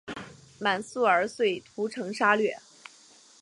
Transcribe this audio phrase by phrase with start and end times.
[0.57, 2.57] 满速儿遂屠城杀掠。